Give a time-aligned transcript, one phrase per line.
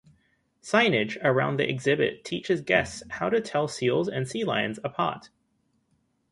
[0.63, 5.29] Signage around the exhibit teaches guests how to tell seals and sea lions apart.